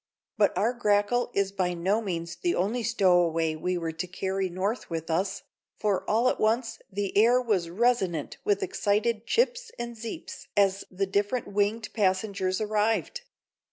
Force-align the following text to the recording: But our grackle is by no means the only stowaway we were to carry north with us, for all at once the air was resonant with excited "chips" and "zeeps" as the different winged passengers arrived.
But 0.35 0.57
our 0.57 0.73
grackle 0.73 1.29
is 1.35 1.51
by 1.51 1.75
no 1.75 2.01
means 2.01 2.35
the 2.35 2.55
only 2.55 2.81
stowaway 2.81 3.53
we 3.53 3.77
were 3.77 3.91
to 3.91 4.07
carry 4.07 4.49
north 4.49 4.89
with 4.89 5.11
us, 5.11 5.43
for 5.77 6.03
all 6.09 6.27
at 6.27 6.39
once 6.39 6.79
the 6.91 7.15
air 7.15 7.39
was 7.39 7.69
resonant 7.69 8.37
with 8.43 8.63
excited 8.63 9.27
"chips" 9.27 9.69
and 9.77 9.95
"zeeps" 9.95 10.47
as 10.57 10.85
the 10.89 11.05
different 11.05 11.49
winged 11.49 11.93
passengers 11.93 12.59
arrived. 12.59 13.21